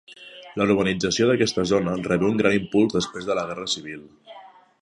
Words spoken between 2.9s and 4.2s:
després de la guerra civil.